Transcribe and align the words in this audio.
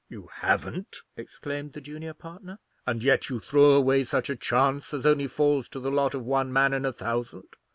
"You 0.09 0.29
haven't!" 0.33 0.97
exclaimed 1.15 1.73
the 1.73 1.79
junior 1.81 2.15
partner; 2.15 2.57
"and 2.87 3.03
yet 3.03 3.29
you 3.29 3.39
throw 3.39 3.73
away 3.73 4.03
such 4.03 4.31
a 4.31 4.35
chance 4.35 4.95
as 4.95 5.05
only 5.05 5.27
falls 5.27 5.69
to 5.69 5.79
the 5.79 5.91
lot 5.91 6.15
of 6.15 6.25
one 6.25 6.51
man 6.51 6.73
in 6.73 6.85
a 6.85 6.91
thousand! 6.91 7.49